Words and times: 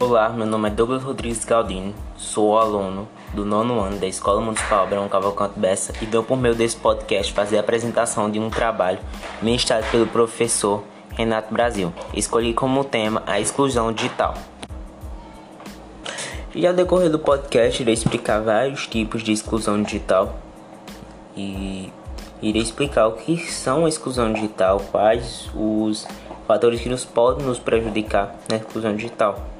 Olá, 0.00 0.28
meu 0.28 0.44
nome 0.44 0.68
é 0.68 0.72
Douglas 0.72 1.04
Rodrigues 1.04 1.44
Galdino, 1.44 1.94
sou 2.16 2.58
aluno 2.58 3.08
do 3.32 3.44
nono 3.44 3.78
ano 3.78 3.96
da 3.96 4.08
Escola 4.08 4.40
Municipal 4.40 4.82
Abraão 4.82 5.08
Cavalcante 5.08 5.56
Bessa 5.56 5.92
e 6.02 6.06
dou 6.06 6.24
por 6.24 6.36
meio 6.36 6.52
desse 6.52 6.76
podcast 6.76 7.32
fazer 7.32 7.58
a 7.58 7.60
apresentação 7.60 8.28
de 8.28 8.40
um 8.40 8.50
trabalho 8.50 8.98
ministrado 9.40 9.86
pelo 9.92 10.08
professor 10.08 10.82
Renato 11.10 11.54
Brasil. 11.54 11.92
Escolhi 12.12 12.52
como 12.52 12.82
tema 12.82 13.22
a 13.24 13.38
exclusão 13.38 13.92
digital. 13.92 14.34
E 16.52 16.66
ao 16.66 16.74
decorrer 16.74 17.08
do 17.08 17.20
podcast 17.20 17.80
irei 17.80 17.94
explicar 17.94 18.40
vários 18.40 18.88
tipos 18.88 19.22
de 19.22 19.30
exclusão 19.30 19.80
digital 19.80 20.34
e 21.36 21.92
irei 22.42 22.60
explicar 22.60 23.06
o 23.06 23.12
que 23.12 23.36
são 23.36 23.86
a 23.86 23.88
exclusão 23.88 24.32
digital, 24.32 24.80
quais 24.90 25.48
os 25.54 26.04
fatores 26.48 26.80
que 26.80 26.88
nos 26.88 27.04
podem 27.04 27.46
nos 27.46 27.60
prejudicar 27.60 28.34
na 28.50 28.56
exclusão 28.56 28.96
digital. 28.96 29.53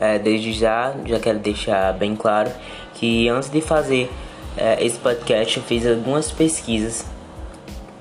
É, 0.00 0.18
desde 0.18 0.52
já, 0.52 0.94
já 1.04 1.18
quero 1.18 1.38
deixar 1.38 1.92
bem 1.94 2.14
claro 2.14 2.50
que 2.94 3.28
antes 3.28 3.50
de 3.50 3.60
fazer 3.60 4.10
é, 4.56 4.84
esse 4.84 4.98
podcast 4.98 5.56
eu 5.56 5.62
fiz 5.62 5.86
algumas 5.86 6.30
pesquisas 6.30 7.04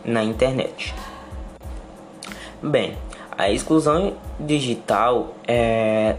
na 0.05 0.23
internet. 0.23 0.93
Bem, 2.61 2.97
a 3.37 3.51
exclusão 3.51 4.15
digital 4.39 5.35
é. 5.47 6.15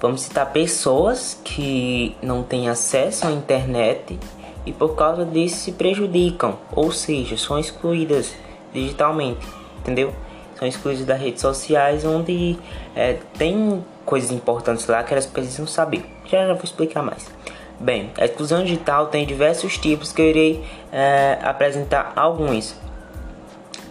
Vamos 0.00 0.22
citar 0.22 0.52
pessoas 0.52 1.40
que 1.42 2.16
não 2.22 2.44
têm 2.44 2.68
acesso 2.68 3.26
à 3.26 3.32
internet 3.32 4.18
e 4.64 4.72
por 4.72 4.94
causa 4.94 5.24
disso 5.24 5.56
se 5.56 5.72
prejudicam, 5.72 6.56
ou 6.70 6.92
seja, 6.92 7.36
são 7.36 7.58
excluídas 7.58 8.32
digitalmente, 8.72 9.44
entendeu? 9.78 10.12
São 10.56 10.68
excluídas 10.68 11.04
das 11.04 11.20
redes 11.20 11.40
sociais 11.40 12.04
onde 12.04 12.56
é, 12.94 13.18
tem 13.36 13.84
coisas 14.08 14.30
importantes 14.30 14.86
lá 14.86 15.02
que 15.02 15.12
elas 15.12 15.26
precisam 15.26 15.66
saber. 15.66 16.02
Já 16.24 16.46
já 16.46 16.54
vou 16.54 16.64
explicar 16.64 17.02
mais. 17.02 17.26
Bem, 17.78 18.10
a 18.16 18.24
exclusão 18.24 18.64
digital 18.64 19.08
tem 19.08 19.26
diversos 19.26 19.76
tipos 19.76 20.12
que 20.12 20.22
eu 20.22 20.30
irei 20.30 20.64
é, 20.90 21.38
apresentar 21.42 22.14
alguns. 22.16 22.74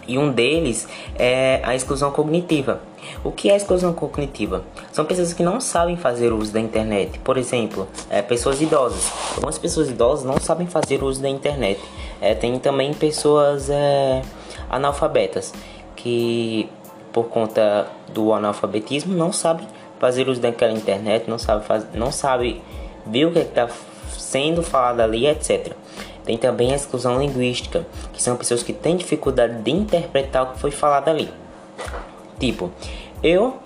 E 0.08 0.18
um 0.18 0.32
deles 0.32 0.88
é 1.16 1.60
a 1.62 1.74
exclusão 1.76 2.10
cognitiva. 2.10 2.80
O 3.22 3.30
que 3.30 3.48
é 3.48 3.56
exclusão 3.56 3.92
cognitiva? 3.92 4.64
São 4.90 5.04
pessoas 5.04 5.32
que 5.32 5.42
não 5.42 5.60
sabem 5.60 5.96
fazer 5.96 6.32
uso 6.32 6.52
da 6.52 6.58
internet. 6.58 7.20
Por 7.20 7.38
exemplo, 7.38 7.86
é, 8.10 8.20
pessoas 8.20 8.60
idosas. 8.60 9.12
Algumas 9.36 9.56
pessoas 9.56 9.88
idosas 9.88 10.24
não 10.24 10.40
sabem 10.40 10.66
fazer 10.66 11.02
uso 11.02 11.22
da 11.22 11.28
internet. 11.28 11.80
É, 12.20 12.34
tem 12.34 12.58
também 12.58 12.92
pessoas 12.92 13.70
é, 13.70 14.22
analfabetas 14.68 15.54
que, 15.94 16.68
por 17.12 17.26
conta 17.26 17.86
do 18.12 18.32
analfabetismo, 18.32 19.14
não 19.14 19.32
sabem 19.32 19.66
fazer 19.98 20.28
uso 20.28 20.40
daquela 20.40 20.72
internet, 20.72 21.28
não 21.28 21.38
sabe, 21.38 21.64
faz, 21.64 21.86
não 21.94 22.12
sabe 22.12 22.62
ver 23.06 23.26
o 23.26 23.32
que 23.32 23.38
é 23.38 23.42
está 23.42 23.68
sendo 24.16 24.62
falado 24.62 25.00
ali, 25.00 25.26
etc. 25.26 25.72
Tem 26.24 26.36
também 26.36 26.72
a 26.72 26.76
exclusão 26.76 27.18
linguística, 27.18 27.86
que 28.12 28.22
são 28.22 28.36
pessoas 28.36 28.62
que 28.62 28.72
têm 28.72 28.96
dificuldade 28.96 29.62
de 29.62 29.70
interpretar 29.70 30.42
o 30.42 30.52
que 30.52 30.58
foi 30.58 30.70
falado 30.70 31.08
ali. 31.08 31.30
Tipo, 32.38 32.70
eu 33.22 33.56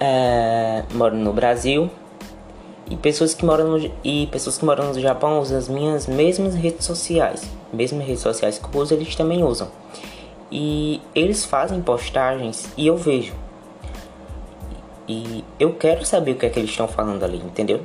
é, 0.00 0.84
moro 0.94 1.14
no 1.14 1.32
Brasil 1.32 1.90
e 2.90 2.96
pessoas 2.96 3.34
que 3.34 3.44
moram 3.44 3.76
no, 3.76 3.92
e 4.02 4.26
pessoas 4.28 4.56
que 4.56 4.64
moram 4.64 4.92
no 4.92 5.00
Japão 5.00 5.40
usam 5.40 5.58
as 5.58 5.68
minhas 5.68 6.06
mesmas 6.06 6.54
redes 6.54 6.86
sociais, 6.86 7.48
mesmas 7.72 8.06
redes 8.06 8.22
sociais 8.22 8.58
que 8.58 8.64
eu 8.74 8.80
uso, 8.80 8.94
eles 8.94 9.14
também 9.14 9.44
usam. 9.44 9.68
E 10.50 11.02
eles 11.14 11.44
fazem 11.44 11.82
postagens 11.82 12.72
e 12.76 12.86
eu 12.86 12.96
vejo 12.96 13.34
e 15.08 15.42
eu 15.58 15.72
quero 15.72 16.04
saber 16.04 16.32
o 16.32 16.34
que 16.34 16.46
é 16.46 16.50
que 16.50 16.58
eles 16.58 16.70
estão 16.70 16.86
falando 16.86 17.24
ali, 17.24 17.38
entendeu? 17.38 17.80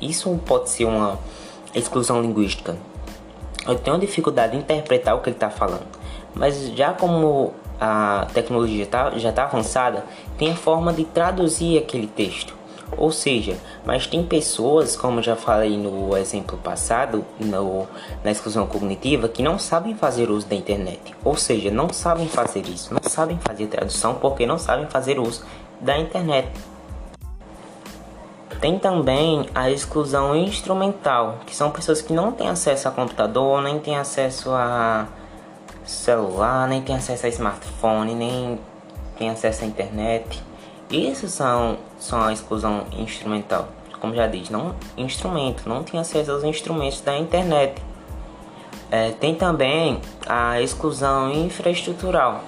Isso 0.00 0.40
pode 0.46 0.70
ser 0.70 0.84
uma 0.84 1.18
exclusão 1.74 2.22
linguística. 2.22 2.76
Eu 3.66 3.76
tenho 3.76 3.98
dificuldade 3.98 4.52
de 4.52 4.58
interpretar 4.58 5.16
o 5.16 5.20
que 5.20 5.28
ele 5.28 5.36
está 5.36 5.50
falando, 5.50 5.86
mas 6.34 6.70
já 6.70 6.92
como 6.92 7.52
a 7.80 8.26
tecnologia 8.32 8.86
tá, 8.86 9.10
já 9.18 9.30
está 9.30 9.44
avançada, 9.44 10.04
tem 10.38 10.52
a 10.52 10.56
forma 10.56 10.92
de 10.92 11.04
traduzir 11.04 11.76
aquele 11.76 12.06
texto. 12.06 12.56
Ou 12.96 13.12
seja, 13.12 13.56
mas 13.84 14.06
tem 14.06 14.24
pessoas, 14.24 14.96
como 14.96 15.22
já 15.22 15.36
falei 15.36 15.76
no 15.76 16.16
exemplo 16.16 16.56
passado, 16.56 17.24
no, 17.38 17.86
na 18.24 18.30
exclusão 18.30 18.66
cognitiva, 18.66 19.28
que 19.28 19.42
não 19.42 19.58
sabem 19.58 19.94
fazer 19.94 20.30
uso 20.30 20.46
da 20.46 20.56
internet. 20.56 21.14
Ou 21.22 21.36
seja, 21.36 21.70
não 21.70 21.92
sabem 21.92 22.26
fazer 22.26 22.66
isso, 22.66 22.94
não 22.94 23.02
sabem 23.02 23.38
fazer 23.38 23.66
tradução 23.66 24.14
porque 24.14 24.46
não 24.46 24.58
sabem 24.58 24.86
fazer 24.86 25.18
uso 25.18 25.44
da 25.80 25.98
internet. 25.98 26.48
Tem 28.60 28.78
também 28.78 29.48
a 29.54 29.70
exclusão 29.70 30.34
instrumental, 30.34 31.38
que 31.46 31.54
são 31.54 31.70
pessoas 31.70 32.02
que 32.02 32.12
não 32.12 32.32
têm 32.32 32.48
acesso 32.48 32.88
a 32.88 32.90
computador, 32.90 33.62
nem 33.62 33.78
têm 33.78 33.96
acesso 33.96 34.50
a 34.50 35.06
celular, 35.84 36.66
nem 36.66 36.82
têm 36.82 36.96
acesso 36.96 37.26
a 37.26 37.28
smartphone, 37.28 38.14
nem 38.14 38.58
têm 39.16 39.30
acesso 39.30 39.62
à 39.62 39.66
internet. 39.66 40.42
Isso 40.90 41.28
são, 41.28 41.78
são 42.00 42.22
a 42.22 42.32
exclusão 42.32 42.84
instrumental. 42.92 43.68
Como 44.00 44.14
já 44.14 44.26
disse, 44.26 44.52
não 44.52 44.74
instrumento, 44.96 45.68
não 45.68 45.84
tem 45.84 46.00
acesso 46.00 46.32
aos 46.32 46.42
instrumentos 46.42 47.00
da 47.00 47.16
internet. 47.16 47.80
É, 48.90 49.10
tem 49.12 49.34
também 49.34 50.00
a 50.26 50.60
exclusão 50.60 51.30
infraestrutural, 51.30 52.42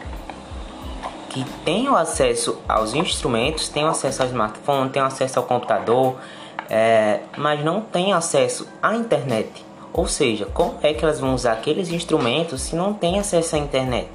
que 1.31 1.45
tenham 1.65 1.97
acesso 1.97 2.59
aos 2.69 2.93
instrumentos, 2.93 3.69
tenham 3.69 3.89
acesso 3.89 4.23
ao 4.23 4.29
smartphone, 4.29 4.91
tenham 4.91 5.07
acesso 5.07 5.39
ao 5.39 5.47
computador, 5.47 6.17
é, 6.69 7.21
mas 7.39 7.65
não 7.65 7.81
têm 7.81 8.13
acesso 8.13 8.67
à 8.83 8.95
internet. 8.95 9.65
Ou 9.93 10.07
seja, 10.07 10.47
como 10.47 10.79
é 10.83 10.93
que 10.93 11.05
elas 11.05 11.21
vão 11.21 11.35
usar 11.35 11.53
aqueles 11.53 11.91
instrumentos 11.91 12.63
se 12.63 12.77
não 12.77 12.93
têm 12.93 13.19
acesso 13.19 13.57
à 13.57 13.59
internet? 13.59 14.09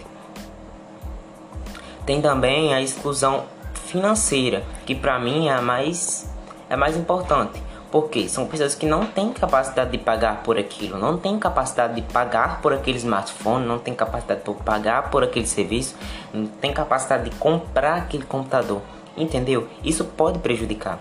Tem 2.06 2.22
também 2.22 2.74
a 2.74 2.82
exclusão 2.82 3.46
financeira, 3.86 4.64
que 4.86 4.94
para 4.94 5.18
mim 5.18 5.48
é 5.48 5.54
a 5.54 5.62
mais, 5.62 6.30
é 6.70 6.76
mais 6.76 6.96
importante. 6.98 7.65
Porque 7.96 8.28
são 8.28 8.46
pessoas 8.46 8.76
que 8.76 8.86
não 8.86 9.06
têm 9.06 9.32
capacidade 9.32 9.92
de 9.92 9.98
pagar 9.98 10.44
por 10.44 10.60
aquilo, 10.60 10.98
não 10.98 11.18
têm 11.18 11.40
capacidade 11.40 11.96
de 11.96 12.02
pagar 12.02 12.60
por 12.62 12.74
aquele 12.74 12.98
smartphone, 12.98 13.66
não 13.66 13.80
têm 13.80 13.96
capacidade 13.96 14.42
de 14.44 14.54
pagar 14.66 15.10
por 15.10 15.24
aquele 15.24 15.48
serviço, 15.48 15.96
não 16.34 16.46
têm 16.46 16.74
capacidade 16.74 17.30
de 17.30 17.36
comprar 17.38 17.96
aquele 18.00 18.26
computador. 18.26 18.82
Entendeu? 19.16 19.70
Isso 19.82 20.04
pode 20.04 20.40
prejudicar. 20.40 21.00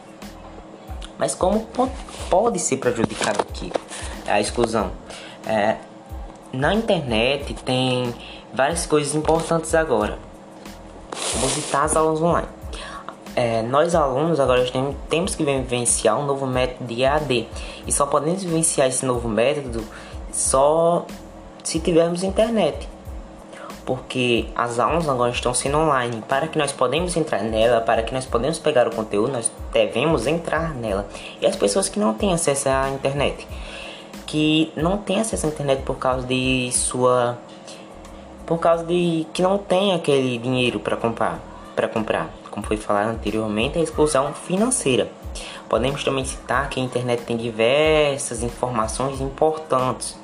Mas 1.19 1.34
como 1.34 1.66
pode 2.31 2.61
ser 2.61 2.76
prejudicado 2.76 3.40
aqui 3.40 3.73
a 4.29 4.40
exclusão? 4.40 4.93
É, 5.49 5.79
na 6.52 6.73
internet 6.75 7.55
tem 7.55 8.14
várias 8.52 8.87
coisas 8.87 9.17
importantes 9.17 9.75
agora. 9.75 10.17
Vou 11.40 11.50
citar 11.50 11.87
as 11.87 11.97
aulas 11.97 12.23
online 12.23 12.47
é, 13.37 13.63
nós 13.63 13.95
alunos 13.95 14.39
agora 14.39 14.65
temos 15.09 15.35
que 15.35 15.45
vivenciar 15.45 16.19
um 16.19 16.25
novo 16.25 16.47
método 16.47 16.85
de 16.87 17.03
EAD 17.03 17.49
e 17.87 17.93
só 17.93 18.07
podemos 18.07 18.45
vivenciar 18.45 18.89
esse 18.89 19.05
novo 19.05 19.29
método 19.29 19.85
só 20.33 21.07
se 21.63 21.81
tivermos 21.81 22.23
internet 22.23 22.89
porque 23.85 24.47
as 24.55 24.79
aulas 24.79 25.09
agora 25.09 25.31
estão 25.31 25.53
sendo 25.53 25.79
online. 25.79 26.23
Para 26.29 26.49
que 26.49 26.59
nós 26.59 26.73
podemos 26.73 27.17
entrar 27.17 27.43
nela, 27.43 27.81
para 27.81 28.03
que 28.03 28.15
nós 28.15 28.25
podemos 28.25 28.59
pegar 28.59 28.89
o 28.89 28.95
conteúdo, 28.95 29.33
nós 29.33 29.53
devemos 29.73 30.27
entrar 30.27 30.75
nela. 30.75 31.07
E 31.41 31.47
as 31.47 31.57
pessoas 31.57 31.89
que 31.89 31.99
não 31.99 32.15
têm 32.15 32.33
acesso 32.33 32.69
à 32.69 32.89
internet, 32.91 33.47
que 34.27 34.73
não 34.77 34.97
têm 34.97 35.21
acesso 35.21 35.47
à 35.47 35.49
internet 35.51 35.83
por 35.83 35.97
causa 35.97 36.27
de 36.27 36.71
sua, 36.73 37.39
por 38.47 38.59
causa 38.59 38.85
de 38.85 39.27
que 39.33 39.43
não 39.43 39.59
tem 39.59 39.93
aquele 39.93 40.39
dinheiro 40.39 40.81
para 40.81 40.97
comprar, 40.97 41.39
para 41.77 41.89
comprar 41.89 42.31
como 42.55 42.65
foi 42.65 42.77
falado 42.77 43.09
anteriormente, 43.09 43.77
a 43.81 43.83
exclusão 43.83 44.33
financeira. 44.33 45.11
Podemos 45.69 46.05
também 46.05 46.25
citar 46.25 46.71
que 46.71 46.79
a 46.79 46.83
internet 46.85 47.25
tem 47.25 47.37
diversas 47.37 48.45
informações 48.45 49.21
importantes, 49.21 50.17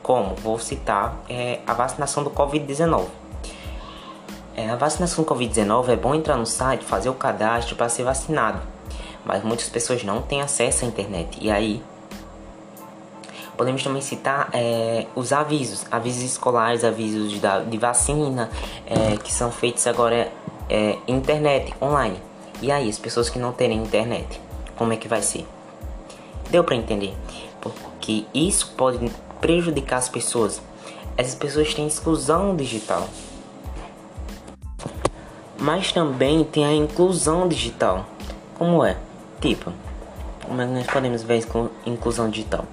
como 0.00 0.36
vou 0.36 0.60
citar 0.60 1.16
é, 1.28 1.58
a 1.66 1.74
vacinação 1.74 2.22
do 2.22 2.30
Covid-19. 2.30 3.06
É, 4.54 4.70
a 4.70 4.76
vacinação 4.76 5.24
do 5.24 5.30
Covid-19 5.34 5.88
é 5.88 5.96
bom 5.96 6.14
entrar 6.14 6.36
no 6.36 6.46
site, 6.46 6.84
fazer 6.84 7.08
o 7.08 7.14
cadastro 7.14 7.74
para 7.74 7.88
ser 7.88 8.04
vacinado, 8.04 8.60
mas 9.24 9.42
muitas 9.42 9.68
pessoas 9.68 10.04
não 10.04 10.22
têm 10.22 10.40
acesso 10.40 10.84
à 10.84 10.88
internet 10.88 11.36
e 11.40 11.50
aí 11.50 11.82
podemos 13.56 13.82
também 13.82 14.02
citar 14.02 14.50
é, 14.52 15.06
os 15.16 15.32
avisos, 15.32 15.84
avisos 15.90 16.22
escolares, 16.22 16.84
avisos 16.84 17.32
de, 17.32 17.40
de 17.40 17.78
vacina, 17.78 18.48
é, 18.86 19.16
que 19.16 19.32
são 19.32 19.50
feitos 19.50 19.86
agora 19.86 20.30
é, 20.72 20.96
internet 21.06 21.74
online. 21.82 22.16
E 22.62 22.72
aí, 22.72 22.88
as 22.88 22.98
pessoas 22.98 23.28
que 23.28 23.38
não 23.38 23.52
terem 23.52 23.82
internet, 23.82 24.40
como 24.74 24.94
é 24.94 24.96
que 24.96 25.06
vai 25.06 25.20
ser? 25.20 25.46
Deu 26.50 26.64
para 26.64 26.74
entender? 26.74 27.14
Porque 27.60 28.24
isso 28.32 28.72
pode 28.74 29.12
prejudicar 29.38 29.98
as 29.98 30.08
pessoas. 30.08 30.62
Essas 31.14 31.34
pessoas 31.34 31.74
têm 31.74 31.86
exclusão 31.86 32.56
digital. 32.56 33.06
Mas 35.58 35.92
também 35.92 36.42
tem 36.42 36.64
a 36.64 36.72
inclusão 36.72 37.46
digital, 37.46 38.06
como 38.58 38.82
é. 38.82 38.96
Tipo, 39.42 39.70
como 40.46 40.62
é 40.62 40.66
que 40.66 40.72
nós 40.72 40.86
podemos 40.86 41.22
ver 41.22 41.44
inclusão 41.84 42.30
digital? 42.30 42.64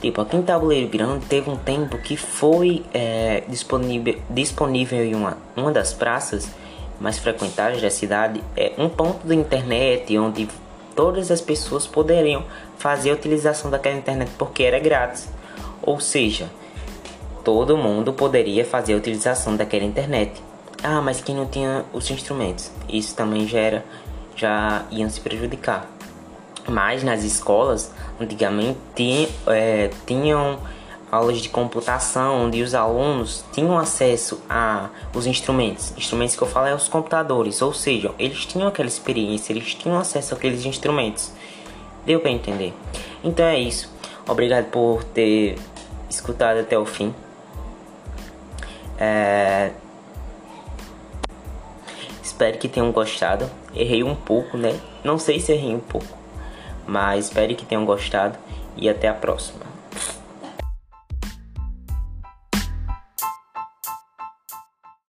Tipo, 0.00 0.22
aqui 0.22 0.36
em 0.36 0.42
Tabuleiro 0.42 0.88
Grande 0.88 1.24
teve 1.26 1.48
um 1.48 1.56
tempo 1.56 1.96
que 1.98 2.16
foi 2.16 2.84
é, 2.92 3.44
disponível, 3.48 4.18
disponível 4.28 5.04
em 5.04 5.14
uma, 5.14 5.38
uma 5.56 5.70
das 5.70 5.92
praças 5.92 6.48
mais 7.02 7.18
frequentadas 7.18 7.82
da 7.82 7.90
cidade 7.90 8.42
é 8.56 8.72
um 8.78 8.88
ponto 8.88 9.26
de 9.26 9.34
internet 9.34 10.16
onde 10.16 10.48
todas 10.94 11.30
as 11.32 11.40
pessoas 11.40 11.84
poderiam 11.86 12.44
fazer 12.78 13.10
a 13.10 13.14
utilização 13.14 13.70
daquela 13.70 13.96
internet 13.96 14.30
porque 14.38 14.62
era 14.62 14.78
grátis. 14.78 15.28
Ou 15.82 15.98
seja, 15.98 16.48
todo 17.42 17.76
mundo 17.76 18.12
poderia 18.12 18.64
fazer 18.64 18.94
a 18.94 18.96
utilização 18.96 19.56
daquela 19.56 19.84
internet. 19.84 20.40
Ah, 20.80 21.00
mas 21.00 21.20
quem 21.20 21.34
não 21.34 21.46
tinha 21.46 21.84
os 21.92 22.08
instrumentos, 22.08 22.70
isso 22.88 23.16
também 23.16 23.48
já 23.48 23.58
era, 23.58 23.84
já 24.36 24.84
iam 24.90 25.10
se 25.10 25.20
prejudicar. 25.20 25.90
Mas 26.68 27.02
nas 27.02 27.24
escolas, 27.24 27.92
antigamente, 28.20 29.28
é, 29.48 29.90
tinham 30.06 30.58
aulas 31.12 31.42
de 31.42 31.50
computação 31.50 32.46
onde 32.46 32.62
os 32.62 32.74
alunos 32.74 33.44
tinham 33.52 33.78
acesso 33.78 34.40
a 34.48 34.88
os 35.14 35.26
instrumentos. 35.26 35.92
Instrumentos 35.94 36.34
que 36.34 36.40
eu 36.40 36.48
falo 36.48 36.68
é 36.68 36.74
os 36.74 36.88
computadores, 36.88 37.60
ou 37.60 37.74
seja, 37.74 38.10
eles 38.18 38.46
tinham 38.46 38.66
aquela 38.66 38.88
experiência, 38.88 39.52
eles 39.52 39.74
tinham 39.74 39.98
acesso 39.98 40.32
àqueles 40.32 40.64
instrumentos. 40.64 41.30
Deu 42.06 42.18
para 42.18 42.30
entender? 42.30 42.72
Então 43.22 43.44
é 43.44 43.58
isso. 43.58 43.92
Obrigado 44.26 44.70
por 44.70 45.04
ter 45.04 45.58
escutado 46.08 46.60
até 46.60 46.78
o 46.78 46.86
fim. 46.86 47.14
É... 48.98 49.72
Espero 52.22 52.56
que 52.56 52.68
tenham 52.68 52.90
gostado. 52.90 53.50
Errei 53.74 54.02
um 54.02 54.14
pouco, 54.14 54.56
né? 54.56 54.80
Não 55.04 55.18
sei 55.18 55.38
se 55.40 55.52
errei 55.52 55.74
um 55.74 55.80
pouco, 55.80 56.16
mas 56.86 57.26
espero 57.26 57.54
que 57.54 57.66
tenham 57.66 57.84
gostado 57.84 58.38
e 58.76 58.88
até 58.88 59.08
a 59.08 59.14
próxima. 59.14 59.71